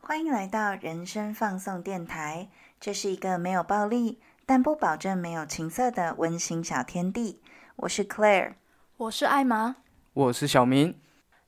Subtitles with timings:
[0.00, 2.48] 欢迎来到人生放送电台，
[2.80, 7.40] 这是一个没有暴力，但不保证没有情色的温馨小天地。
[7.76, 8.54] 我是 Claire，
[8.96, 9.76] 我是艾玛，
[10.14, 10.98] 我是小明。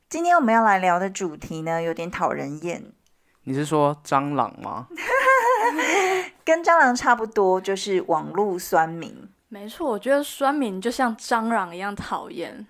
[0.09, 2.93] 今天我们要来聊的主题呢，有点讨人厌。
[3.45, 4.89] 你是说蟑螂吗？
[6.51, 9.29] 跟蟑螂差不多，就是网络酸民。
[9.49, 12.67] 没错，我觉得酸民就像蟑螂一样讨厌。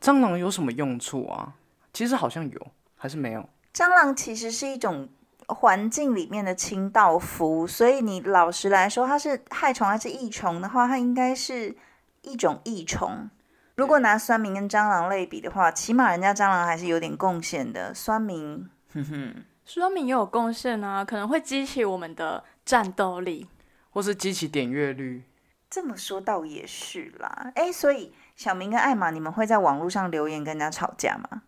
[0.00, 1.54] 蟑螂有什么用处啊？
[1.92, 2.66] 其实好像有，
[2.96, 3.48] 还是没有。
[3.72, 5.08] 蟑螂其实是一种
[5.46, 11.76] 环境里面的清道夫，所以你老实来说，它是害虫还是益虫的话，它应该是
[12.22, 13.30] 一种益虫。
[13.76, 17.94] 如果拿酸民跟蟑螂类比的话，起码人家蟑螂还是有点贡献的。
[17.94, 19.34] 酸民，哼哼，
[19.72, 23.46] 酸民也有贡献啊，可能会激起我们的战斗力，
[23.90, 25.22] 或是激起点阅率。
[25.70, 27.52] 这么说倒也是啦。
[27.54, 31.42] 哎，所以小明跟艾玛，你们会在网络上留言跟人家吵架吗？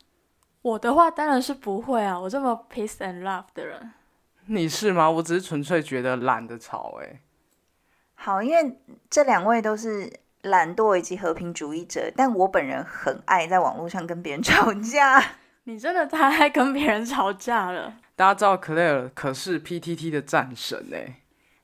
[0.62, 3.91] 我的话当然是不会啊，我这么 peace and love 的人。
[4.47, 5.11] 你是吗？
[5.11, 7.00] 我只是纯粹觉得懒得吵。
[7.03, 7.20] 哎，
[8.15, 10.09] 好，因为这两位都是
[10.43, 15.20] 懒惰以及和平主义者，但我本人很爱在网络上跟别人吵架。
[15.65, 17.97] 你真的太爱跟别人吵架了。
[18.23, 21.23] 大家知道 Claire 可是 PTT 的战神哎。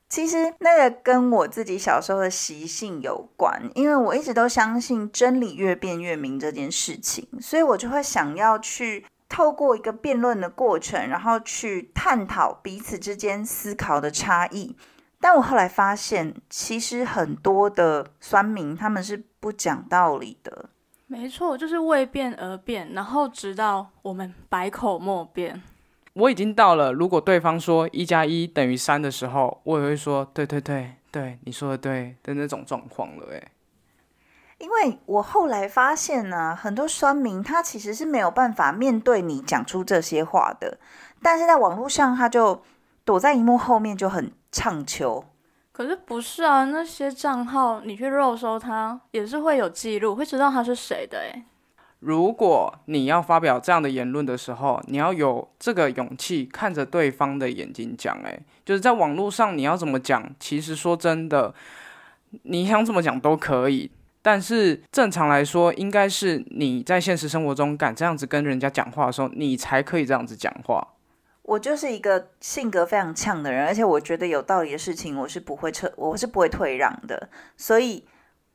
[0.08, 14.76] 其实那个跟我自己小时候的习性有关，因为我一直都相信真理越辩越明这件事情，所以我就会想要去透过一个辩论的过程，然后去探讨彼此之间思考的差异。
[15.20, 20.70] 但我后来发现，其实很多的酸民他们是不讲道理的。
[21.06, 25.62] 没错，就是为辩而辩，然后直到我们百口莫辩。
[26.14, 33.26] 我已经到了，如果对方说一加一等于三的时候，我也会说对对对对，你说的对的那种状况了。
[33.32, 33.48] 诶，
[34.58, 40.78] 因为我后来发现呢，很多酸民他其实是没有办法面对你讲出这些话的，
[41.22, 42.62] 但是在网络上他就
[43.04, 45.24] 躲在荧幕后面就很唱秋。
[45.70, 51.44] 可是不是啊，那些账号你去肉搜他也是会有记录，会知道他是谁的诶。
[52.00, 58.16] 如果你要发表这样的言论的时候，你要有这个勇气，看着对方的眼睛讲。
[58.22, 61.52] 诶，就是在网络上你要怎么讲，其实说真的，
[62.44, 63.90] 你想怎么讲都可以。
[64.22, 70.86] 但是正常来说，应该是你在现实生活中敢这样子跟人家讲话的时候，你才可以这样子讲话。
[71.42, 78.04] 我就是一个性格非常呛的人，而且我觉得有道理的事情，我是不会撤，我是不会退让的，所以。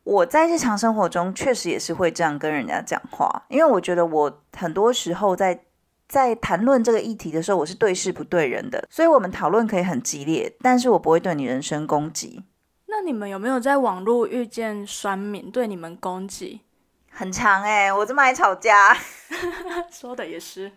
[0.04, 5.64] 我在日常生活中确实也是会这样跟人家讲话，因为我觉得我很多时候在
[6.10, 12.44] 在谈论这个议题的时候，我是对事不对人的，所以我们讨论可以很激烈，但是我不会对你人身攻击。
[12.88, 16.62] 那你们有没有在网络遇见酸民对你们攻击？
[17.10, 18.96] 很长哎，我这么爱吵架，
[19.90, 20.72] 说的也是。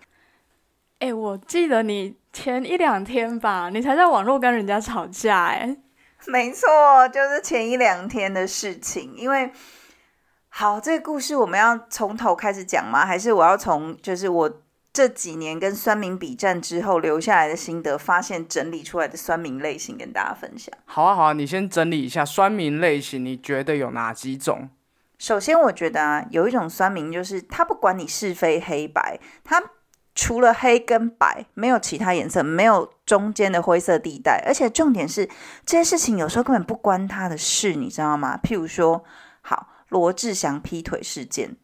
[1.01, 5.77] 哎，我记得你前一两天吧，你才在网络跟人家吵架哎。
[6.33, 9.15] 没错，就是前一两天的事情。
[9.17, 9.51] 因为
[10.49, 13.07] 好，这个故事我们要从头开始讲吗？
[13.07, 20.75] 还是我要从就是我这几年跟酸民比战之后留下来的心得，发现整理出来的酸民类型跟大家分享？
[20.87, 24.69] 好啊，好啊，你先整理一下酸民类型，你觉得有哪几种？
[25.19, 29.63] 首先，我觉得啊，有一种酸民就是他不管你是非黑白，他。
[30.17, 34.43] 除了黑跟白，没有其他颜色，没有中间的灰色地带。
[34.47, 35.29] 而且重点是，
[35.67, 38.41] 这些事情有时候根本不关他的事，你知道吗？
[38.43, 39.05] 譬如说，
[39.43, 41.55] 好，罗志祥劈腿事件，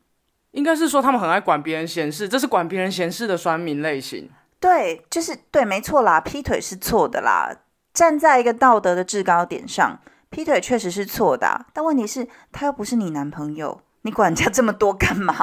[0.50, 4.30] 应该是说他们很爱管别人闲事，这是管别人闲事的酸民类型。
[4.60, 7.50] 对，就是对，没错啦，劈腿是错的啦。
[7.94, 9.98] 站在一个道德的制高点上，
[10.28, 11.66] 劈腿确实是错的。
[11.72, 15.34] 但问题是，他又不是你男朋友，你管人家这么多干嘛？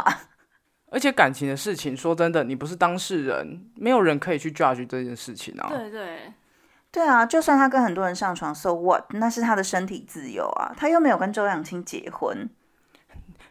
[0.91, 5.69] 而且感情的事情，说真的，你不是当事人，没有人可以去 judge 这件事情啊。
[5.69, 6.33] 对对
[6.91, 9.03] 对啊，就算他跟很多人上床，so what？
[9.11, 12.49] 那是他的身体自由啊，他又没有跟周扬青结婚。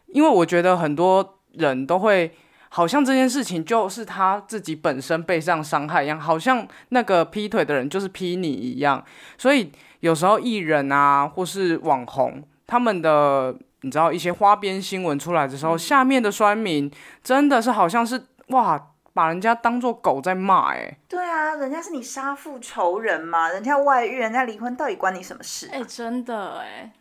[0.08, 2.34] 因为我觉得很多人都会，
[2.70, 9.04] 好像这件事情就是他自己本身被这样伤害一样，好像那个劈腿的人就是劈你一样。
[9.36, 9.70] 所以
[10.00, 13.56] 有时候艺人啊，或是网红，他们的。
[13.82, 16.90] 你知道一些花边新闻出来的时候，下面的酸民
[17.22, 20.98] 真的是好像是哇，把人家当做狗在骂哎。
[21.08, 25.68] 对啊，人家是你杀父仇人嘛，人家外遇，人家离婚，到底关你什么事？
[25.72, 26.92] 哎，真的哎。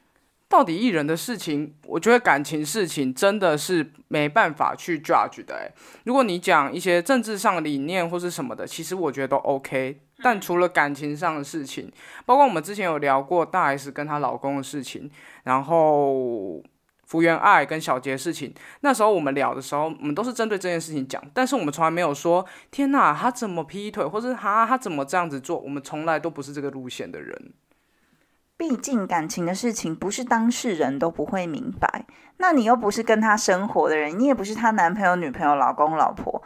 [0.49, 5.55] 到底艺人的事情，我觉得感情事情真的是没办法去 judge 的。
[5.55, 5.71] 哎，
[6.05, 9.99] 如果你讲一些政治上的理念或是什么的，其实我觉得都 OK。
[10.23, 11.91] 但除了感情上的事情，
[12.25, 15.09] 包括我们之前有聊过大 S 跟她老公的事情，
[15.43, 16.61] 然后
[17.05, 27.53] 福原爱跟小杰的事情，那时候我们聊的时候，我们都是针对这件事情讲，但是我们从来没有说天哪，他怎么劈腿，或者他他怎么这样子做，我们从来都不是这个路线的人。
[28.57, 36.41] 毕竟感情的事情不是当事人都不会明白，那你又不是跟他生活的人，你也不是他男朋友、女朋友、老公、老婆，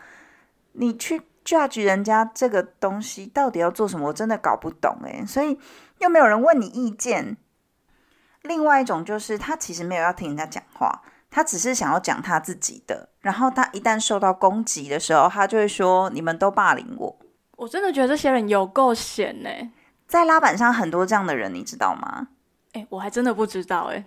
[0.74, 5.24] 你去 judge 人家这个东西到底要做什么，我真的搞不懂诶。
[5.26, 5.60] 所以
[6.00, 7.38] 又没有人问你意见。
[8.44, 17.20] 另外一种就是他其实没有要听人家讲话，他只是想要讲他自己的，然后他一旦受到攻击的时候，他就会说你们都霸凌我。
[17.58, 19.50] 我真的觉得这些人有够闲呢。
[20.08, 22.30] 在拉板上很多这样的人，你知道吗？
[22.74, 24.04] 哎，我还真的不知道哎。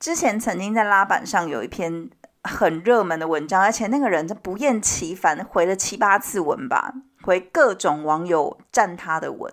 [0.00, 2.10] 之前曾经在拉板上有一篇
[2.46, 9.52] 很热门的文章，而且那个人他不厌其烦回了七八次文吧，回各种网友赞他的文。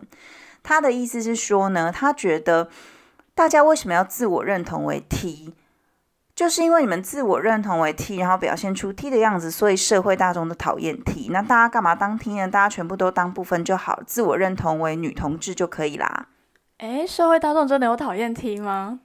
[0.61, 2.69] 他的意思是说呢，他觉得
[3.35, 5.53] 大家为什么要自我认同为 T？
[6.35, 11.29] 就是因为你们自我认同为 T，然后表现出 T 的样子，所以社会大众都讨厌 T。
[11.31, 12.47] 那大家干嘛当 T 呢？
[12.47, 16.29] 大家全部都当部分就好，自我认同为女同志就可以啦。
[16.79, 19.01] 诶，社会大众真的有讨厌 T 吗？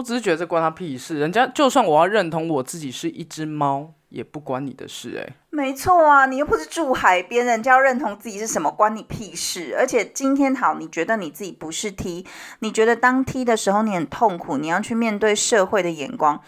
[0.00, 1.18] 我只是觉得这关他屁事。
[1.18, 5.22] 人家就算我要认同我自己是一只猫，也不关你的事。
[5.22, 9.76] 哎，没错啊，你又不是住海边，人家要认同自己是什么，关你屁事。
[9.78, 12.26] 而且今天好，你觉得你自己不是 T，
[12.60, 16.40] 你觉得当 T 的时候你很痛苦，你要去面对社会的眼光。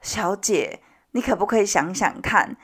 [0.00, 0.78] 小姐，
[1.10, 2.56] 你可不可以想想看，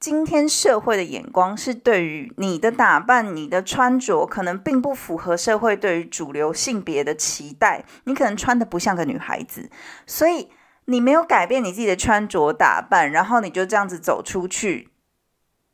[0.00, 7.84] 今天社会的眼光是对于你的打扮、你的穿着，可能并不符合社会对于主流性别的期待。
[8.04, 9.70] 你可能穿的不像个女孩子，
[10.06, 10.48] 所以
[10.86, 14.88] 你没有改变你自己的穿着打扮，然后你就这样子走出去。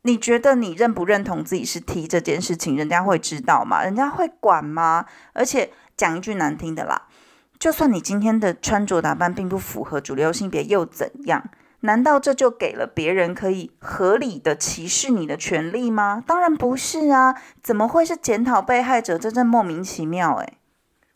[0.02, 3.84] 你觉得你认不认同自己是 T 这件事情，人家会知道吗？
[3.84, 5.06] 人家会管吗？
[5.34, 7.06] 而且讲一句难听的啦。
[7.60, 11.48] 就算你今天的穿着打扮并不符合主流性别，又怎样？
[11.80, 16.22] 难道这就给了别人可以合理的歧视你的权利吗？
[16.26, 17.34] 当然不是啊！
[17.62, 19.18] 怎么会是检讨被害者？
[19.18, 20.58] 真正莫名其妙诶。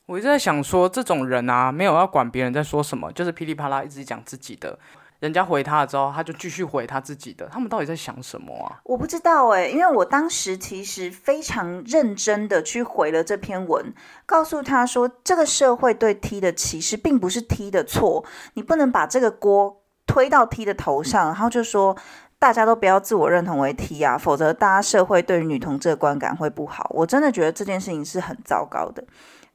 [0.07, 4.79] 我一直在想说，这种人啊，没有要管别人在说什么，就是噼里啪啦一直讲自己的。
[5.21, 7.47] 人家回他了之后，他就继续回他自己的。
[7.53, 8.81] 他们到底在想什么啊？
[8.85, 13.93] 我不知道哎，因为我当时其实非常认真的去回了这篇文，
[14.25, 18.25] 告诉他说，这个社会对 T 的歧视并不是 T 的错，
[18.55, 19.80] 你不能把这个锅
[20.11, 21.97] 推到 T 的头上，然后就说
[22.39, 26.91] 大家都不要自我认同为 T 啊，否则大家社会对于女同志的观感会不好。
[26.95, 29.05] 我真的觉得这件事情是很糟糕的。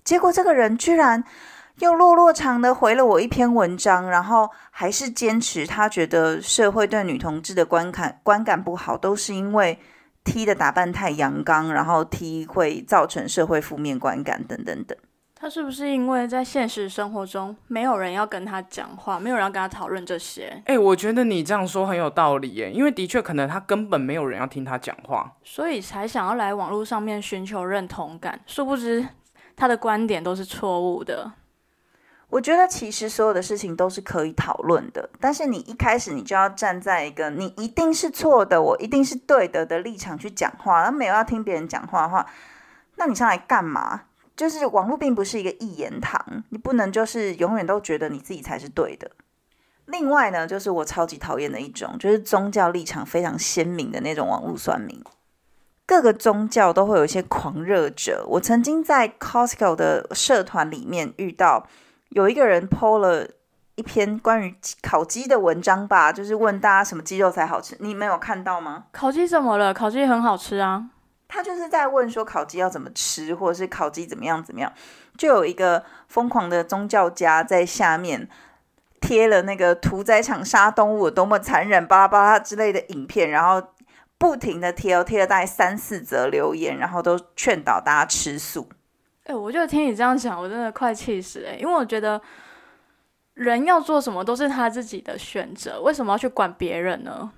[0.04, 1.24] 结果这个人居然。
[1.80, 9.78] 又落落长的回了我一篇文章，然后还是坚持他觉得社会对女同志的观感观感不好，都是因为
[10.24, 14.98] T 的打扮太阳刚，然后 T 会造成社会负面观感等等等。
[15.38, 20.64] 他是不是因为在现实生活中没有人要跟他讲话，没有人要跟他讨论这些？
[20.66, 28.40] 哎，我觉得你这样说很有道理耶，因为的确可能他根本没有人要听他讲话，所以才想要来网络上面寻求认同感。
[28.46, 29.06] 殊不知
[29.58, 31.34] 他的观点都是错误的。
[32.30, 42.26] 我觉得其实所有的事情都是可以讨论的，但是你一开始你就要站在一个你一定是错的，我一定是对的的立场去讲话，而没有要听别人讲话的话，
[42.96, 44.05] 那你上来干嘛？
[44.36, 49.12] 就是网络并不是一个一言堂，你不能就是永远都觉得你自己才是对的。
[49.86, 55.04] 另外呢，就是我超级讨厌的一种，就是宗教立场非常鲜明的那种网络算命。
[55.86, 61.68] 各个宗教都会有一些狂热者，我曾经在 Costco 的社团里面遇到。
[62.10, 63.28] 有一个人 PO 了
[63.76, 68.86] 一篇关于烤鸡的文章吧，就是问大家什么鸡肉才好吃，你没有看到吗？
[68.94, 69.74] 烤鸡怎么了？
[69.74, 70.92] 烤鸡很好吃啊。
[71.36, 74.72] 他就是在问说烤鸡要怎么吃，或者是烤鸡怎么样怎么样。
[75.18, 78.30] 就有一个疯狂的宗教家在下面
[79.02, 83.62] 贴了那个屠宰场杀动物有多么残忍，巴拉巴拉之类的影片，然后
[84.18, 88.70] 不停的贴，贴了大概三四则留言，然后都劝导大家吃素。
[89.26, 91.58] 哎，我就听你这样讲，我真的快气死哎！
[91.60, 92.22] 因为我觉得
[93.34, 97.30] 人要做什么都是他自己的选择，为什么要去管别人呢？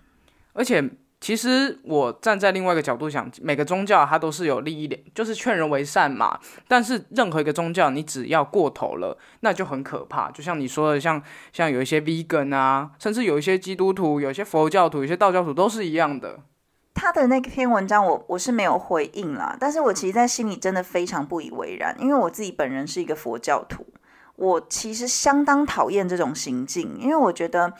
[0.54, 0.84] 而且，
[1.28, 6.40] 其实我站在另外一个角度想，每个宗教它都是有利益的，就是劝人为善嘛。
[6.70, 10.32] 但是任何一个宗教，你只要过头了，那就很可怕。
[10.32, 16.40] 就像你说的，像像有一些 vegan 啊，甚至有一些基督徒、有些佛教徒、有些道教徒都是一样的。
[16.94, 23.86] 他的那篇文章，我我是没有回应啦，但是我其实，在心里真的非常不以为然，因为我自己本人是一个佛教徒，
[24.38, 27.74] 我其实相当讨厌这种行径，因为我觉得。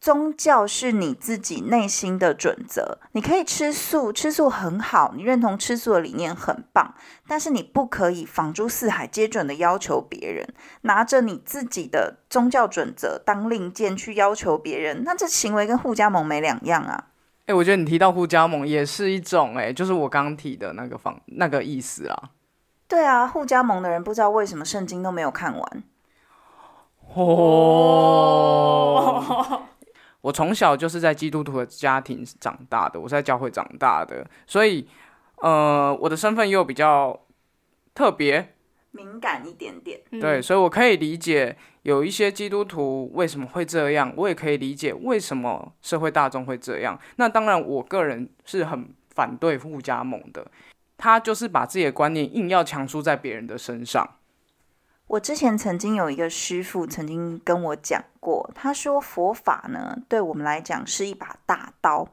[0.00, 6.94] 宗教是你自己内心的准则，你可以吃素，吃素很好，你认同吃素的理念很棒，
[7.28, 17.08] 但是你不可以仿诸四海皆准的要求别人，拿着你自己的宗教准则当令箭去要求别人，那这行为跟互加盟没两样啊！
[17.44, 22.30] 哎，我觉得你提到互加盟也是一种，哎，就是我刚提的那个方那个意思啊。
[22.88, 25.84] 对啊，互加盟的人不知道为什么圣经都没有看完。
[27.14, 28.22] 哦。
[30.22, 34.86] 我从小就是在基督徒的家庭长大的，我是在教会长大的，所以，
[35.36, 37.18] 呃，我的身份又比较
[37.94, 38.54] 特别，
[38.90, 40.00] 敏感一点点。
[40.20, 46.98] 对，所以我可以理解有一些基督徒为什么会这样，我也可以理解为什么社会大众会这样。
[47.16, 50.46] 那当然，我个人是很反对互加盟的，
[50.98, 54.06] 他就是把自己的观念硬要强输在别人的身上。
[55.10, 62.06] 我之前曾经有一个师傅曾经跟我讲过，他说佛法呢，对我们来讲是一把大刀。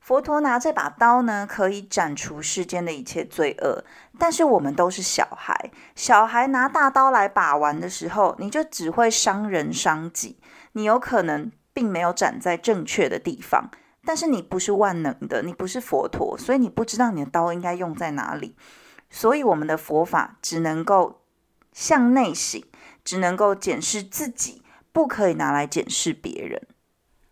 [0.00, 3.84] 佛陀拿这把刀呢，可以斩除世间的一切罪恶。
[4.18, 10.40] 但是我们都是小孩，小孩拿大刀来把玩的时候，你就只会伤人伤己。
[10.72, 13.70] 你有可能并没有斩在正确的地方，
[14.04, 18.56] 但是你不是万能的，你不是佛陀，所以你不知道你的刀应该用在哪里。
[19.08, 21.21] 所以我们的佛法只能够。
[21.72, 22.62] 向内省，
[23.02, 24.62] 只能够检视自己，
[24.92, 26.60] 不可以拿来检视别人。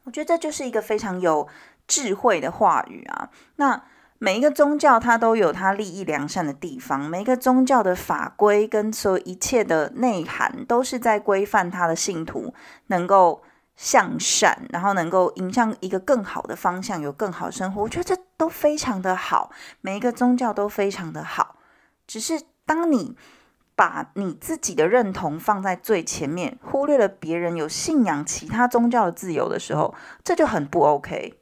[0.04, 1.46] 我觉得这就是一个非常有
[1.86, 3.28] 智慧的话语啊。
[3.56, 3.82] 那
[4.18, 12.52] 每一个宗教它都有它利益良善的地方，每一个宗教的法规跟所有一切的内涵，都是在规范他的信徒
[12.86, 13.42] 能够
[13.76, 17.82] 向善，然后能够迎向一个更好的方向，有更好的生活。
[17.82, 19.50] 我觉得这都非常的好，
[19.82, 21.56] 每一个宗教都非常的好。
[22.06, 23.16] 只是当你。
[23.80, 31.32] 把你自己的认同放在最前面，忽略了别人有信仰其他宗教的自由的时候，这就很不 OK。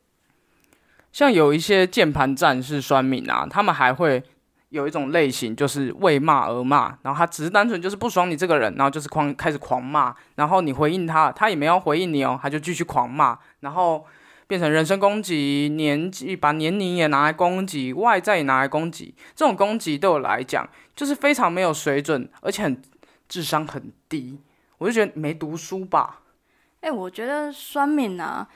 [1.11, 4.23] 像有一些键盘战士酸民啊，他们还会
[4.69, 14.07] 有一种类型，就是为骂而骂，然后他只是单纯就是不爽你这个人，然后就是狂开始狂骂，然后你回应他，他也没有回应你哦，他就继续狂骂，然后
[14.49, 20.69] 变成人身攻击，年纪把年龄也拿来攻击，外在也拿来攻击，这种攻击对我来讲。
[20.97, 22.83] 就是非常没有水准，而且很
[23.29, 24.41] 智商很低，
[24.79, 26.23] 我就觉得没读书吧。
[26.81, 28.49] 哎，我觉得酸敏啊，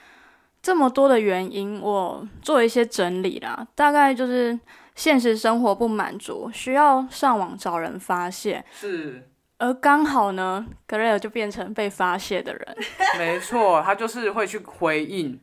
[0.61, 3.65] 这么多的原因，我做一些整理啦。
[3.75, 4.59] 大概就是
[4.95, 8.65] 现实生活不满足，需要上网找人发泄。
[8.73, 9.29] 是。
[9.59, 12.77] 而刚好呢，格雷尔就变成被发泄的人。
[13.17, 15.39] 没错，他就是会去回应。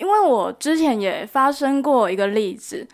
[0.00, 2.88] 因为我之前也发生过一个例子。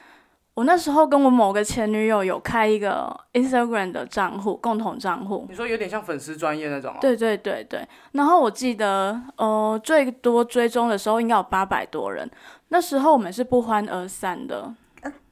[0.54, 5.44] 我那时候跟我某个前女友有开一个 Instagram 的账户，共同账户。
[5.50, 6.94] 你说有点像粉丝专业那种？
[6.98, 7.86] 对对对对。
[8.12, 12.26] 然后我记得，呃，最多追踪的时候应该有八百多人。
[12.68, 14.74] 那时候我们是不欢而散的。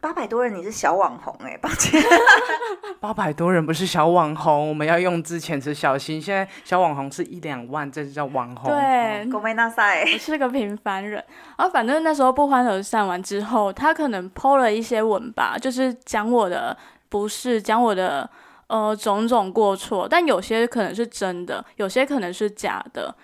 [0.00, 2.02] 八百多人，你是小网红哎，抱歉。
[3.00, 6.20] 八百多人不是小网红，我们要用之前是小心。
[6.20, 8.70] 现在小网红是一两万，这就叫网红。
[8.70, 11.24] 对，狗没那塞，我是个平凡人。
[11.56, 16.76] 然后反正那时候不欢而散完之后，他可能 PO 了一些文吧，就是讲我的
[17.08, 18.28] 不是，讲我的
[18.66, 23.14] 呃种种过错，但有些可能是真的，有些可能是假的。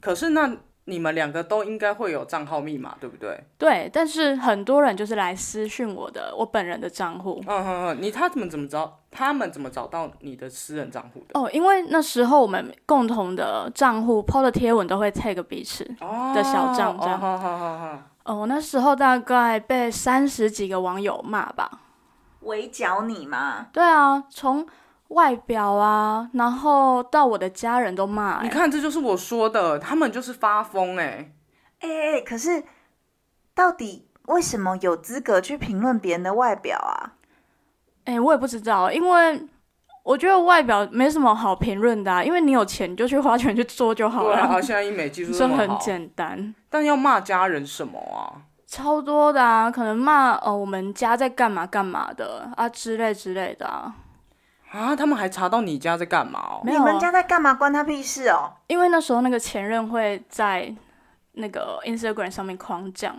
[0.00, 0.56] 可是那。
[0.86, 3.38] 你们两个都应该会有账号密码，对不对？
[3.56, 7.40] 对，但是很多人就是来私讯我的，我本人的账户。
[7.46, 8.98] 嗯嗯嗯，你他们怎么找？
[9.10, 11.38] 他们怎么找到你的私人账户的？
[11.38, 15.84] 哦，因为那时候我们共同的账户 PO 的贴文都会 tag 彼此
[16.34, 17.20] 的小账这样。
[17.20, 17.98] 好好好好。
[18.24, 21.80] 哦，那时候大概被三十几个网友骂吧。
[22.40, 23.68] 围剿你吗？
[23.72, 24.66] 对啊，从。
[25.12, 28.42] 外表啊，然后到我的家人都骂。
[28.42, 31.32] 你看，这就是我说的，他们就是发疯哎
[31.80, 32.20] 哎哎！
[32.20, 32.64] 可是
[33.54, 37.14] 到底为什么有资格去评论别人的外表啊？
[38.04, 39.46] 哎，我也不知道，因为
[40.02, 44.34] 我觉得外表没什么好评论的，因为你有钱你就去花钱去做就好了。
[44.34, 46.54] 对啊，现在医美技术这么很简单。
[46.70, 48.48] 但要骂家人什么啊？
[48.66, 53.94] 超多的啊，可能骂呃我们家在干嘛干嘛的啊之类之类的啊。
[54.72, 54.96] 啊！
[54.96, 56.62] 他们还查到你家在干嘛哦？
[56.64, 57.52] 你们家在干嘛？
[57.52, 58.50] 关他屁事哦！
[58.68, 60.74] 因为那时候那个前任会在
[61.32, 63.14] 那个 Instagram 上面狂讲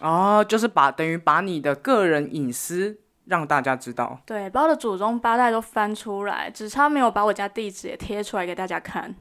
[0.00, 4.18] 哦，就是把等于把你的个人隐私让大家知道。
[4.26, 9.14] 对，把我的祖宗八代都翻出来，只差没有把我家地址也贴出来给大家看。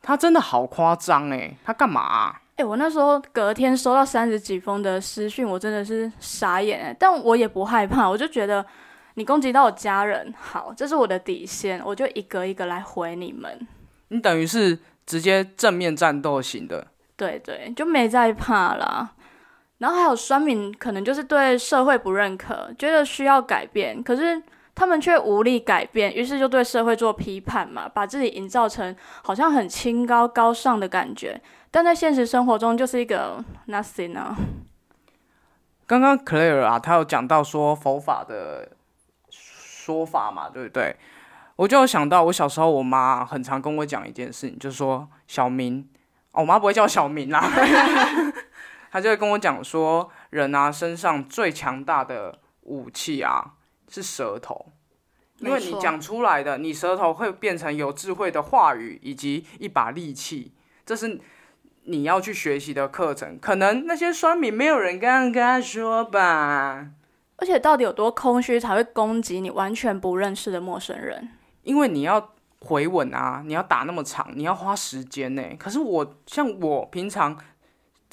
[0.00, 1.54] 他真的好夸张哎！
[1.64, 2.34] 他干嘛？
[2.56, 6.96] 哎，我那时候隔天收到三十几封的私讯，我真的是傻眼哎！
[6.98, 8.64] 但我也不害怕，我就觉得。
[9.18, 13.66] 你攻击到我家人，好，这是我的底线，我就一个一个来回你们。
[14.10, 19.10] 你等于是直接正面战斗型的，对对，就没再怕啦。
[19.78, 24.40] 然后还有酸民，可能就是对社会不认可，觉得需要改变，可是
[24.74, 28.94] 他们却无力改变，于是就对社会做批判嘛，把自己营造成
[29.24, 31.40] 好像很清高高尚的感觉，
[31.72, 34.36] 但在现实生活中就是一个 nothing 啊。
[35.86, 38.68] 刚刚 Claire 啊，他有讲到说佛法的
[39.88, 40.94] 说法嘛，对不对？
[41.56, 45.88] 我就有想到，我小时候我妈很常跟我讲一件事情，就是说小明，
[46.32, 47.40] 哦，我妈不会叫小明啦，
[48.92, 53.54] 她就会跟我讲说，人啊身上最强大的武器啊
[53.88, 54.72] 是舌头，
[55.38, 60.52] 因为你讲出来的，你舌头会变成有智慧的话语以及一把利器，
[60.84, 61.18] 这是
[61.84, 63.38] 你要去学习的课程。
[63.40, 66.86] 可能那些酸民没有人刚刚跟他说吧，
[67.38, 71.28] 而且到底有多空虚才会攻击你完全不认识的陌生人？
[71.62, 75.42] 因为你要回吻啊，你要打那么长，你要花时间呢。
[75.58, 77.38] 可是我像我平常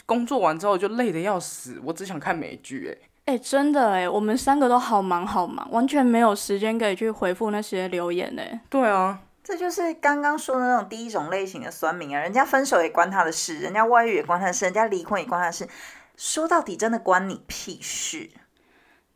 [0.06, 3.10] 工作完之后就累得要死，我只想看美剧哎。
[3.34, 8.62] 哎、真的哎，我们三个都好忙好忙，完全没有时间可以去回复那些留言哎。
[8.70, 15.68] 对啊，这就是刚刚说的那种第一种类型的酸民啊，人家分手也关他的事，人家外遇也关他的事，人家离婚也关他的事，
[16.16, 18.30] 说到底真的关你屁事。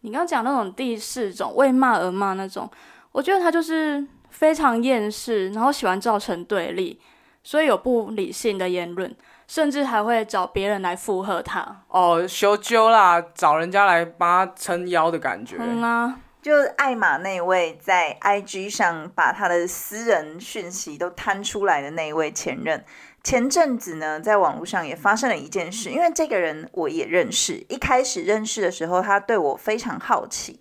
[0.02, 2.70] 你刚刚讲那种第四种为骂而骂那种，
[3.12, 7.00] 我觉得他就是非常厌世，然后喜欢造成对立，
[7.44, 9.14] 所以有不理性的言论，
[9.48, 11.84] 甚至还会找别人来附和他。
[11.90, 15.58] 哦，修揪啦，找人家来帮他撑腰的感觉。
[15.60, 22.86] 嗯啊，就艾玛那位在 IG 上把他的私人讯息都摊出来的那一位前任，
[23.24, 30.60] 前阵子呢，在网络上也发生了一件事，因为这个人我也认识，一开始认识的时候，他对我非常好奇。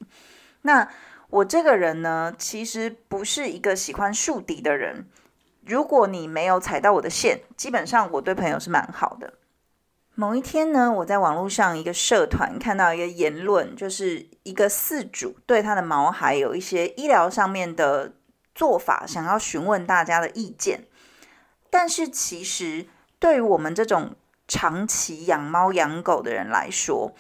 [0.62, 0.88] 那
[1.30, 5.06] 我这个人呢，其实不是一个喜欢树敌的人。
[5.64, 9.34] 如果你没有踩到我的线，基本上我对朋友是蛮好的。
[10.14, 18.14] 某一天呢，我在网络上一个社团看到一个言论，就是一个饲主对他的毛孩有一些医疗上面的
[18.52, 20.84] 做法，想要询问大家的意见。
[21.70, 22.86] 但是其实
[23.18, 24.16] 对于我们这种
[24.46, 27.12] 长期养猫养狗的人来说，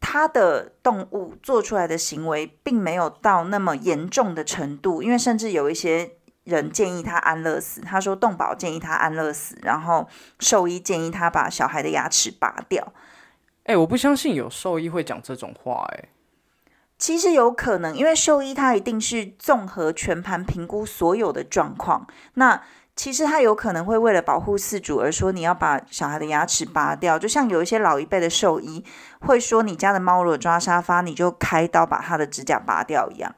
[0.00, 6.12] 他的动物做出来的行为并没有到那么严重的程度，因为甚至有一些
[6.44, 7.80] 人建议他安乐死。
[7.80, 10.06] 他说动保建议他安乐死，然后
[10.38, 12.92] 兽医建议他把小孩的牙齿拔掉。
[13.64, 16.08] 哎、我不相信有兽医会讲这种话、哎，
[16.96, 22.06] 其实有可能，因为兽医他一定是综合全盘评估所有的状况。
[22.34, 22.62] 那
[22.98, 28.84] 其实他有可能会为了保护饲主而说你要把小孩的牙齿拔掉，就像有一些老一辈的兽医
[29.20, 33.32] 会说你家的猫如果抓沙发，你就开刀把它的指甲拔掉一样。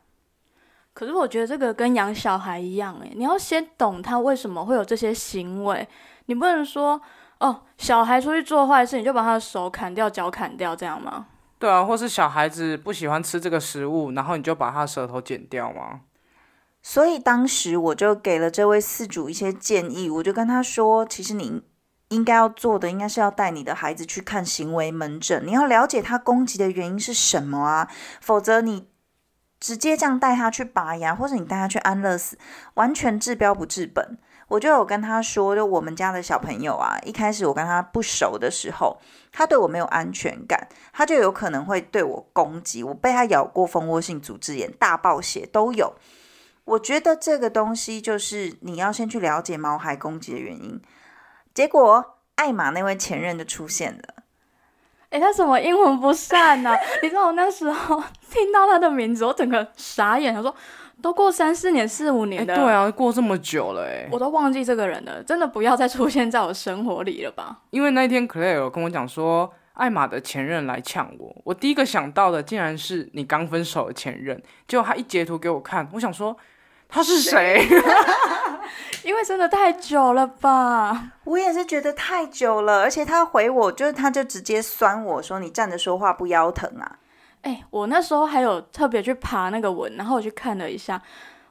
[0.95, 5.87] 可是我觉得这个跟养小孩一样，诶，你要先懂他为什么会有这些行为，
[6.25, 6.99] 你不能说
[7.41, 11.27] 哦，小孩出去做坏事，你就把他的手砍掉、脚砍掉，这样吗？
[11.59, 16.01] 对啊，或是小孩子不喜欢吃这个食物，然后你就把他舌头剪掉吗？
[16.83, 21.63] 所以当时我就给了这位饲主一些建议，我就跟他说，其实你
[22.09, 27.89] 应该要做的，应该是要带你的孩子去看行为门诊，你要了解他攻击的原因是什么啊，
[28.21, 28.89] 否则你
[29.61, 32.39] 直接这样带他去拔牙，或者你带他去安乐死，
[32.75, 34.19] 完全治标不治本。
[34.49, 38.99] 我就有跟他说，就我们家的小朋友啊，一开始我跟他不熟的时候，
[39.31, 42.83] 他对我没有安全感，他就有可能会对我攻击。
[42.83, 45.95] 我被他咬过蜂窝性组织炎，大爆血都有。
[46.71, 50.81] 我觉得这个东西就是你要先去了解毛孩攻击的原因。
[51.53, 54.15] 结果艾玛那位前任就出现了。
[55.11, 60.55] 诶，他怎么阴魂不散呢、 你知道我那时候 听到他的名字，我整个傻眼，他说
[61.03, 67.63] 都过三四年、四五哎、年的，对啊，过这么久了、哎，我都忘记这个人了，真的不要再出现在我生活里了吧？
[67.71, 76.37] 因为那一天 Claire 有跟我讲说，艾玛的前任来呛我，我第一个想到的竟然是你刚分手的前任，结果他一截图给我看，我想说
[76.91, 77.67] 他是谁？
[79.03, 81.13] 因为真的太久了吧？
[81.25, 86.99] 我也是觉得太久了，而且他回我，就是他就直接酸我说你站着说话不腰疼啊。
[87.43, 91.01] 哎、我那时候还有特别去爬那个文，然后我去看了一下，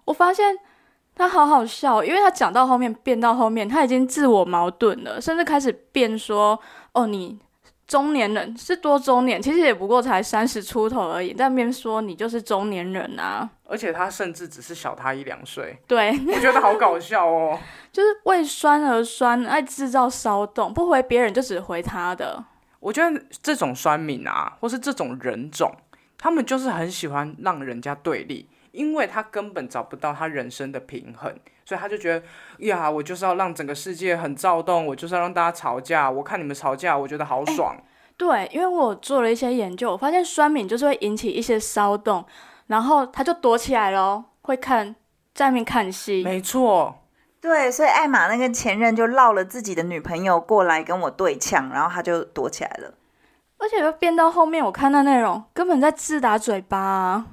[0.06, 0.56] 我发现
[1.15, 6.60] 他好好笑，因为他讲到后面变到后面，他已经自我矛盾了，甚至开始变说
[6.93, 7.39] ：“哦，你
[7.88, 13.49] 中年人是多中年，其实也不过才三十出头而已，在那边说你就是中年人啊。
[13.69, 17.60] 而且他甚至只是小他一两岁，”对，我觉得好搞笑哦。
[17.93, 22.43] 就是为酸而酸，爱制造骚动，不回别人就只回他的。
[22.79, 25.71] 我觉得这种酸民啊，或是这种人种，
[26.17, 31.34] 他们就是很喜欢让人家对立，因为他根本找不到他人生的平衡，
[31.65, 32.25] 所以他就觉得
[32.60, 37.75] 呀，我就是要让整个世界很躁动，我就是要让大家吵架，我看你们吵架，我觉得好爽。
[38.15, 42.25] 对，因为我做了一些研究，我发现酸敏就是会引起一些骚动，
[42.69, 44.95] 然后他就躲起来咯，会看
[45.34, 46.23] 在外面看戏。
[46.23, 46.99] 没错，
[47.41, 52.93] 对，所以艾玛那个前任就绕了自己的女朋友过来跟我对呛，然后他就躲起来了。
[53.58, 57.25] 而且又变到后面，我看那内容根本在自打嘴巴啊。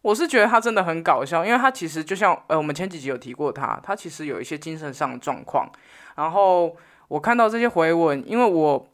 [0.00, 5.68] 我是觉得他真的很搞笑，因为他其实就像呃，我们前几集有提过他，他其实有一些精神上的状况。
[6.14, 6.74] 然后
[7.08, 8.86] 我看到这些回文，因为我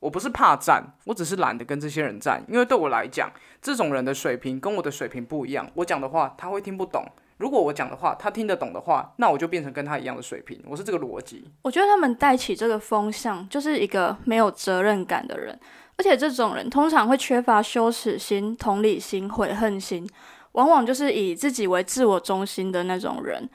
[0.00, 3.30] 我不是怕战，我只是懒得跟这些人战，因为对我来讲，
[3.62, 7.04] 这种人的水平跟我的水平不一样，我讲的话他会听不懂。
[7.36, 10.62] 如果我讲的话他听得懂的话，那我就变成跟他一样的水平。
[10.66, 11.50] 我是这个逻辑。
[11.62, 15.58] 我觉得他们带起这个风向，就是一个没有责任感的人。
[15.96, 20.08] 而且这种人通常会缺乏羞耻心、同理心、悔恨心，
[20.52, 23.48] 往往就是以自己为自我中心的那种人，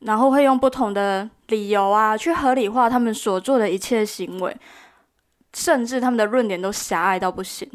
[0.00, 4.54] 然后会用不同的理由啊去合理化他们所做的一切行为，
[5.54, 7.68] 甚至他们的论点都狭隘到不行。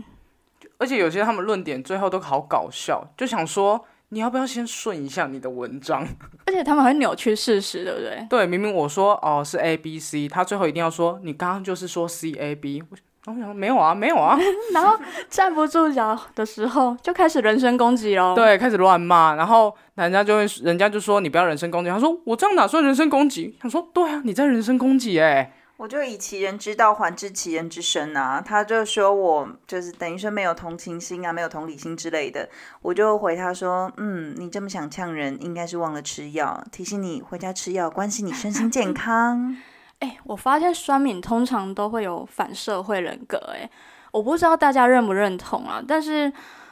[0.80, 6.08] 而且有些他们论点最后都好搞笑，就想说你要不要先顺一下你的文章？
[6.46, 8.28] 而且他们很扭曲事实，对不对？
[8.30, 12.84] 对，明明我说哦是 A B C，他最后一定要说你刚刚就是说 C A B。
[13.26, 14.40] 我想没有啊，没有啊，
[14.74, 14.98] 然后
[15.30, 18.34] 站不住脚的时候就开始人身攻击喽。
[18.34, 21.90] 对，开始乱骂，然后人家就会，人家就说你不要人身攻击。
[21.90, 23.54] 他说我这样哪算人身攻击？
[23.60, 25.52] 他说对啊，你在人身攻击哎。
[25.78, 28.42] 我就以其人之道还治其人之身啊。
[28.42, 32.50] 他就说我就是等于说没有同情心啊，没有同理心之类的。
[32.82, 36.64] 我就回他说，嗯，你这么想呛人，应该是忘了吃药。
[36.72, 39.56] 提醒你回家吃药，关心你身心健康。
[40.00, 43.70] 哎，我发现酸敏通常都会有反社会人格，哎，
[44.12, 45.84] 我不知道大家认不认同啊。
[45.88, 46.32] 但是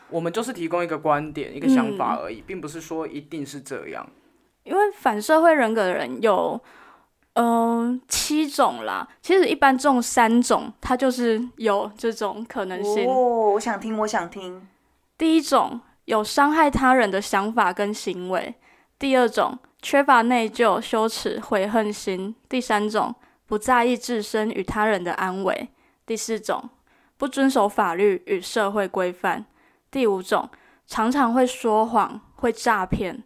[0.10, 4.08] 我们就是提供一个观点、一个想法而已，并不是说一定是这样。
[4.64, 6.60] 因为反社会人格的人有，
[7.36, 9.08] 嗯，七种啦。
[9.22, 13.08] 其实一般中三种，它就是有这种可能性。
[13.08, 14.68] 哦，我想听，我想听。
[15.18, 18.56] 第一种有伤害他人的想法跟行为。
[19.00, 19.58] 第二种。
[19.82, 22.34] 缺乏内疚、羞耻、悔恨心。
[22.50, 23.14] 第三种，
[23.46, 25.70] 不在意自身与他人的安危。
[26.08, 26.72] 第四种，
[27.18, 29.46] 不遵守法律与社会规范。
[29.92, 30.50] 第五种，
[30.88, 33.24] 常常会说谎、会诈骗。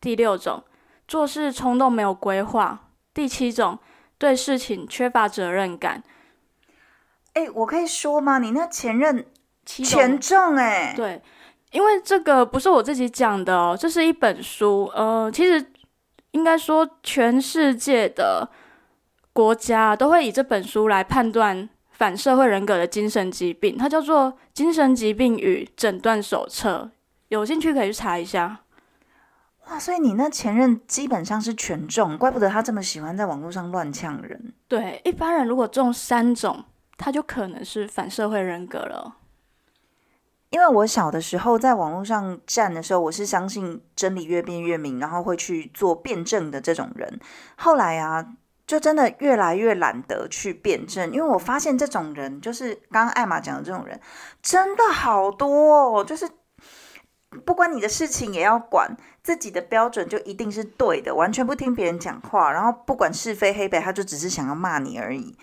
[0.00, 0.64] 第六种，
[1.06, 2.87] 做事冲动、没有规划。
[3.18, 3.76] 第七种，
[4.16, 6.04] 对事情缺乏责任感。
[7.32, 8.38] 哎，我可以说吗？
[8.38, 9.26] 你那前任
[9.66, 11.20] 前重哎，对，
[11.72, 14.90] 因为这个不是我自己讲的哦，这是一本书。
[14.94, 15.72] 呃，其实。
[16.32, 18.46] 应该说，全世界的
[19.32, 26.90] 国家都会以这本书来判断反社会人格的精神疾病，它叫做《精神疾病与诊断手册》。
[27.28, 28.60] 有兴趣可以去查一下。
[29.68, 34.52] 哇，所以你那前任基本上是全中，怪不得他这么喜欢在网络上乱呛人。
[34.66, 36.64] 对，一般人如果中三种，
[36.96, 39.16] 他就可能是反社会人格了。
[40.50, 47.20] 因为我小的时候在网络上站的时候，我是相信真理越辩越明，然后会去做辩证的这种人。
[47.56, 48.26] 后来啊，
[48.66, 54.00] 就真的越来越懒得去辩证，因为我发现这种人，就是刚刚艾玛讲的这种人，
[54.40, 56.26] 真的好多，哦，就是
[57.44, 65.36] 不关你的事情也要管，自己的标准就一定是对的，完全不听别人讲话，然后不管是非黑白，他就只是想要骂你而已。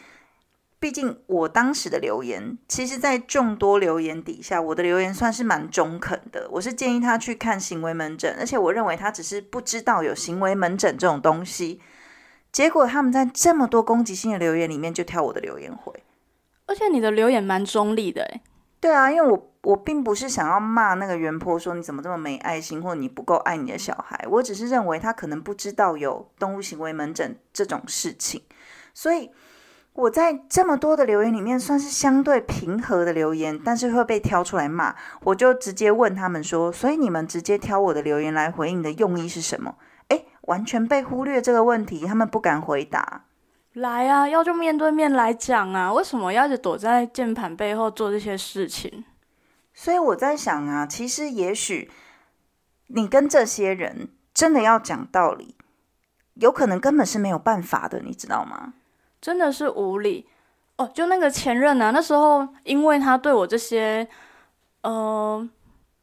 [0.77, 6.47] 毕竟我当时的留言，其实，在众多留言底下，我的留言算是蛮中肯的。
[6.51, 11.81] 我是建议他去看行为门诊，而且我认为他只是不知道有行为门诊这种东西。
[12.51, 15.91] 结果他们在这么多攻击性的留言里面，就挑我的留言回。
[16.67, 18.41] 而且你的留言蛮中立的，诶。
[18.79, 24.25] 对啊，因为我我并不是想要骂那个原坡说你怎么这么没爱心，或你不够爱你的小孩。
[24.29, 28.41] 我只是认为他可能不知道有动物行为门诊这种事情，
[28.93, 29.31] 所以。
[29.95, 39.75] 我在这么多的留言里面算是相对平和的留言，但是会被挑出来骂，我就直接问他们说：“所以你们直接挑我的留言来回应的用意是什么？”
[40.11, 43.23] 诶，完全被忽略这个问题，他们不敢回答。
[43.71, 49.05] 来啊，要就面对面来讲啊，为什么要是躲在键盘背后做这些事情？
[49.75, 51.91] 所以我在想啊，其实也许
[52.87, 55.53] 你跟这些人真的要讲道理，
[56.35, 58.73] 有可能根本是没有办法的，你知道吗？
[59.21, 60.27] 真的是无理
[60.77, 60.89] 哦！
[60.93, 64.07] 就那个前任啊，那时候因为他对我这些，
[64.81, 65.47] 呃，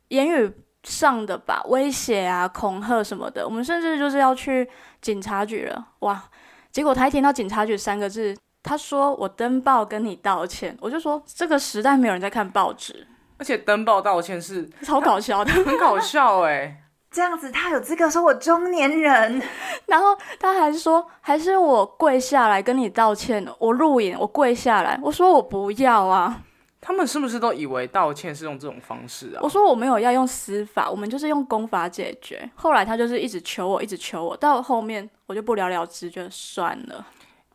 [0.09, 4.69] 言语上的吧，威胁啊、恐吓什么的，我们甚至就是要去
[5.01, 5.89] 警察局了。
[6.01, 6.23] 哇！
[6.71, 13.07] 结果他一听到警察局三个字，他说我登报跟你道歉，我就说这个时代没有人在看报纸。
[13.43, 15.51] 而且登报道歉是 超搞笑的。
[15.51, 19.43] 很搞笑哎、这样子他有资格说我中年人？
[19.87, 26.41] 然后他还说，还是我跪下来跟你道歉，我录影，我跪下来，我说我不要啊，
[26.81, 29.49] 他们是不是都以为道歉是用这种方式啊我？
[29.49, 32.49] 说我没有要用司法，我们就是用公法解决。
[32.55, 37.05] 后来他就是一直求我，一直求我，到后面我就不了了之，就算了。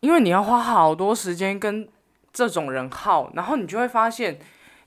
[0.01, 1.87] 因为你要花好多时间跟
[2.31, 4.37] 这种人耗，然后你就会发现，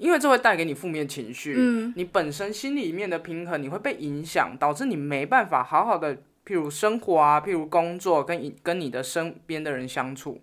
[0.01, 10.41] 因为这会带给你负面情绪，嗯，你本身心里面的平衡你会被影响，导致你没办法好好的，譬如生活啊，譬如工作，跟跟你的身边的人相处，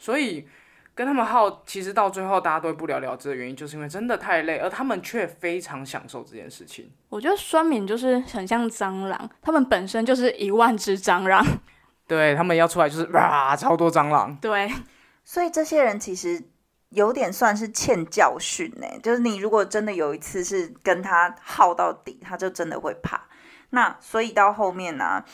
[0.00, 0.48] 所以
[0.94, 6.90] 跟他们耗，其实到最后大家都会不了了之的原因，就是因为真的太累，而他们却非常享受这件事情。
[7.08, 11.46] 我觉得酸敏就是很像蟑螂，他们本身就是一万只蟑螂。
[12.08, 14.36] 对他们要出来就是哇，超多蟑螂。
[14.36, 14.70] 对，
[15.24, 16.42] 所以这些人其实
[16.92, 23.22] 有点算是欠教训呢、就是你如果真的有一次是跟他耗到底，他就真的会怕。
[23.70, 25.24] 那所以到后面呢、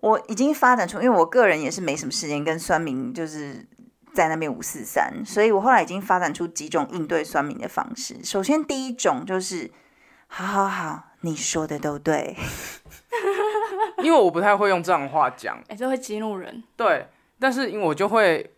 [0.00, 3.66] 我已经发展出，因为我个人也是没什么时间跟酸民就是
[4.14, 8.22] 在那边五四三，所以我后来已经发展出几种应对酸民的方式。
[8.24, 9.70] 首先第一种就是，
[10.26, 12.34] 好好好，你说的都对，
[13.98, 16.62] 因为我不太会用这样的话讲，哎、这会激怒人。
[16.76, 17.06] 对，
[17.38, 18.54] 但是因为我就会，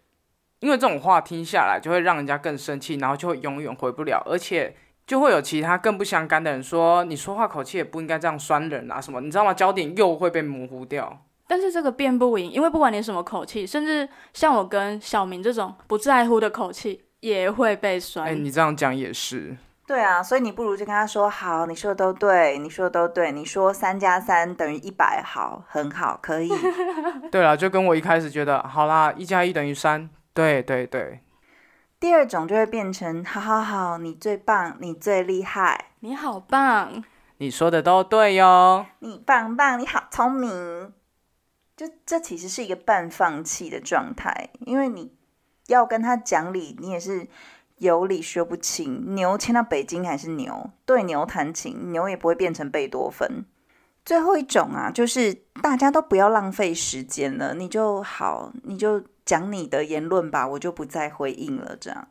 [0.64, 4.74] 因为这种话听下来就会让人家更生气，然后就会永远回不了，而且
[5.07, 9.53] 就会有其他更不相干的人说你说话口气也不应该这样酸人啊什么，你知道吗？
[9.53, 11.20] 焦点又会被模糊掉。
[11.46, 18.27] 但是这个辩不赢，因为不管你什么口气，甚至像我跟小明这种不在乎的口气，也会被酸。
[18.27, 19.55] 哎、你这样讲也是，
[19.87, 26.50] 对啊，所以你不如就跟他说好，你说的都对，你说的都对，你说三加三等于一百，好，很好，可以。
[27.31, 31.20] 对了，就跟我一开始觉得好啦，一加一等于三，对对对，
[32.00, 37.04] 第二种就会变成好好好，你最棒，你最厉害，你好棒，
[37.38, 38.84] 你说的都对哟。
[38.98, 40.92] 你棒棒，你好聪明。
[41.76, 45.12] 就这其实是一个半放弃的状态，因为你
[45.68, 47.26] 要跟他讲理，你也是
[47.78, 49.14] 有理说不清。
[49.14, 53.44] 牛迁到北京还是牛，对牛弹琴，牛也不会变成贝多芬。
[54.04, 61.76] 最后一种啊，就是大家都不要浪费时间了，你就好，你就讲你的言论吧，我就不再回应了。
[61.76, 62.08] 这样，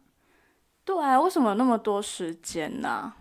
[0.83, 3.13] 对啊，为什么有那么多时间呢、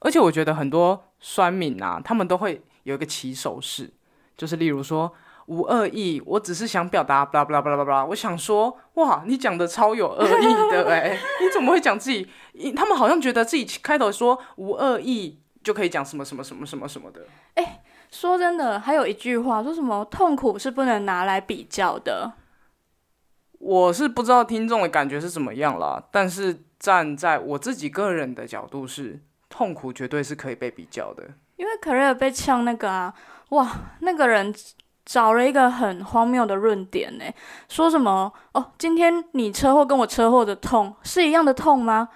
[0.00, 3.90] 而且我觉得很多酸民啊，他们都会有一个起手式，
[4.36, 5.12] 就是例如说
[5.46, 8.04] 无恶意，我只是想表达，巴拉巴拉巴拉巴拉。
[8.04, 12.28] 我想说，哇，你讲的超有恶意的哎、 你怎么会讲自己？
[12.76, 17.20] 他们好像觉得自己开头说无恶意就可以讲什么什么什么什么什么的。
[18.10, 22.32] 说真的，还有一句话说什么痛苦是不能拿来比较的。
[23.58, 31.24] 我是不知道听众的感觉是怎么样啦，但是站在我自己个人的角度是，痛苦绝对是可以被比较的。
[31.56, 33.12] 因为可瑞尔被呛那个啊，
[33.50, 33.68] 哇，
[34.00, 34.54] 那个人
[35.04, 37.24] 找了一个很荒谬的论点呢，
[37.68, 42.10] 说什么哦，今天你车祸跟我车祸的痛是一样的痛吗？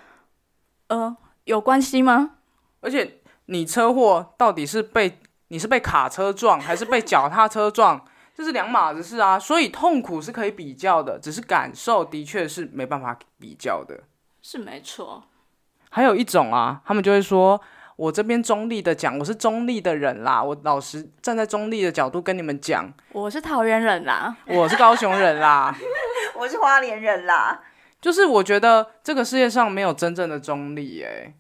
[0.89, 2.33] 呃，有关系吗？
[2.81, 9.39] 而且你车祸到底是被你是被卡车撞还是被脚踏车撞，这是两码子事啊。
[9.39, 14.05] 所以痛苦是可以比较的，只是感受的确是没办法比较的。
[14.41, 15.25] 是没错，
[15.91, 17.61] 还有一种啊，他们就会说。
[17.95, 25.77] 我这边中立的讲，我是中立的人啦，我老实站在中立的角度跟你们讲，我是桃园人啦， 我是高雄人啦。
[26.35, 27.61] 我是花莲人啦。
[28.01, 31.35] 就是我觉得这个世界上没有真正的中立，哎，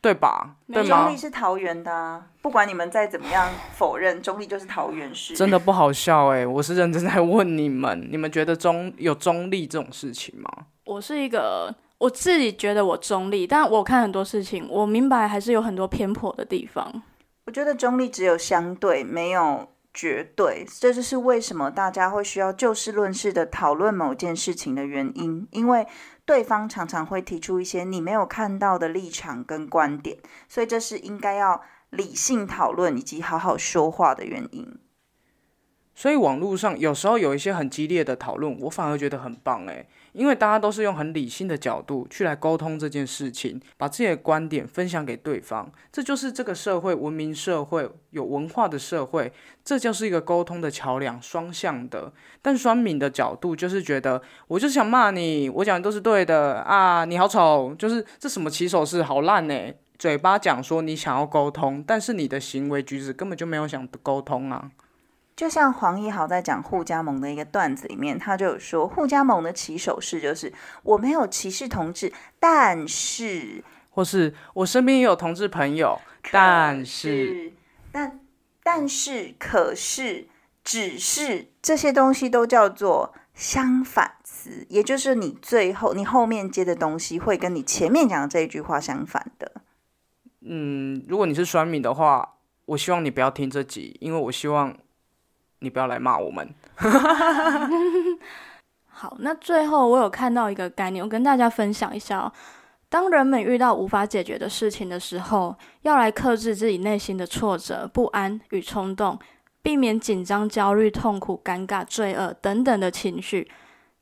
[0.00, 0.56] 对吧？
[0.72, 1.16] 对吗中立？
[1.16, 5.34] 是桃园的、啊，不管你们再怎么样 否认，中立就是桃园市。
[5.34, 10.48] 真的不好笑哎，我是认真在问你们，你们觉得中有中立这种事情吗？
[10.86, 17.02] 我是一个我自己觉得我中立，但我看很多事情，我明白还是有很多偏颇的地方。
[17.46, 20.64] 我觉得中立只有相对，没有绝对。
[20.80, 25.86] 这就是为什么大家会需要就事论事的讨论某件事情的原因，因为
[26.24, 34.78] 对方常常会提出一些你没有看到的立场跟观点，所以这是应该要理性讨论以及好好说话的原因。
[35.94, 49.32] 所以网络上有时候有一些很激烈的讨论，我反而觉得很棒诶，因为大家都是用很理性的角度去来沟通这件事情，把自己的观点分享给对方，这就是这个社会文明社会有文化的社会，
[49.64, 52.12] 这就是一个沟通的桥梁，双向的。
[52.42, 59.54] 但双敏的角度就是觉得，我就是想骂你，我讲的都是对的啊，你好丑，就是这什么起手式好烂呢？
[59.98, 64.70] 嘴巴讲说你想要沟通，但是你的行为举止根本就没有想沟通啊。
[65.40, 75.98] 就像黄义豪在讲互加盟的一个段子里面，他就有说，互加盟的起手式就是我没有歧视同志，但是或是我身边也有同志朋友，
[76.30, 77.52] 但是是，
[77.90, 78.20] 但
[78.62, 80.28] 但是，可是，
[80.62, 89.50] 只是这些东西都叫做相反词，也就是你最后你后面接的东西会跟你前面讲的这一句话相反的。
[90.42, 92.34] 嗯，如果你是酸米的话，
[92.66, 94.76] 我希望你不要听这集，因为我希望
[95.60, 96.52] 你不要来骂我们。
[98.88, 102.32] 好，那最后我有看到一个概念，我跟大家分享一下哦。
[102.90, 109.18] 当人们遇到无法解决的事情的时候，要来克制自己内心的挫折、不安与冲动，
[109.62, 113.50] 避免紧张、焦虑、痛苦、尴尬、罪恶等等的情绪，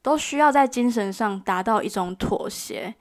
[0.00, 2.94] 都需要在精神上达到一种妥协。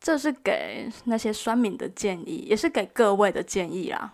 [0.00, 4.12] 这是给那些酸民的建议，也是给各位的建议啦。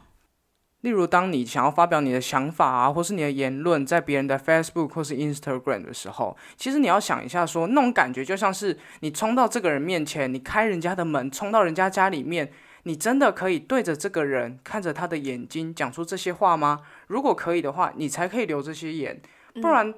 [0.85, 16.83] 例如，当你想要发表你的想法啊，或是你的言论，在别人的 Facebook 或是 Instagram 的时候，其实你要想一下说那种感觉就像是你冲到这个人面前，你开人家的门，冲到人家家里面，你真的可以对着这个人，看着他的眼睛，讲出这些话吗？
[17.07, 19.19] 如果可以的话，你才可以留这些言，
[19.63, 19.95] 不然，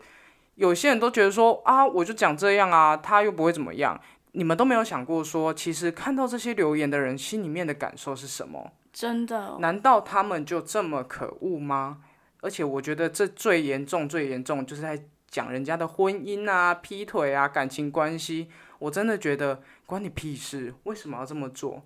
[0.55, 4.01] 有些人都觉得说啊，我就讲这样啊，他又不会怎么样。
[4.31, 8.71] 你们都没有想过说，其实看到这些留言的人心里面的感受是什么？
[8.97, 9.59] 真的？
[9.61, 11.99] 难道他们就这么可恶吗？
[12.41, 18.49] 而且我觉得这最严重、最严重就是在讲人家的婚姻啊、劈腿啊、感情关系。
[18.79, 20.73] 我真的觉得关你屁事！
[20.85, 21.83] 为什么要这么做？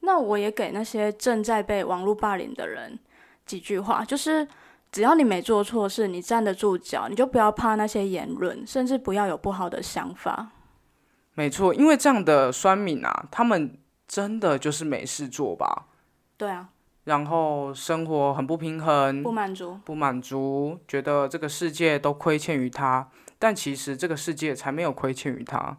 [0.00, 2.98] 那我也给那些正在被网络霸凌的人
[3.44, 4.48] 几句话，就是
[4.90, 10.52] 只要你没做错事，你站得住脚，你就不要怕那些言论，甚至不要有不好的想法。
[11.34, 15.88] 没错，因为这样的酸敏啊，他们真的就是没事做吧？
[16.36, 16.68] 对啊，
[17.04, 25.78] 然后生活很不平衡，不满足，不满足，觉得这个世界都亏欠于他，但其实这个世界才没有亏欠于他。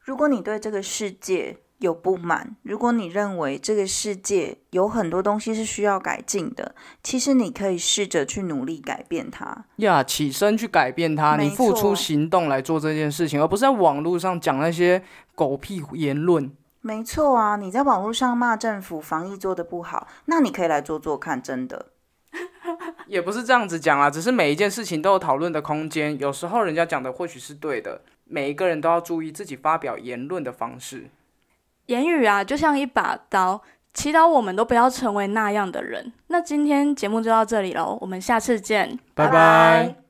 [0.00, 9.64] 如果你对这个世界有不满，如果你认为这个世界有很多东西是需要改进的，其实你可以试着去努力改变它。
[9.76, 15.02] 呀，起身去改变它，你付出行动来做这件事情，而不是在网络上讲那些
[15.34, 16.50] 狗屁言论。
[16.86, 21.86] 没错啊，你在网络上骂政府防疫做的不好，那你可以来做做看，真的。
[23.08, 31.10] 也不是这样子讲啊，只是每一件事情都有讨论的空间，有时候人家讲的或许是对的，每一个人都要注意自己发表言论的方式。
[31.86, 33.60] 言语啊，就像一把刀，
[33.92, 36.12] 祈祷我们都不要成为那样的人。
[36.28, 40.05] 那今天节目就到这里喽，我们下次见，拜拜。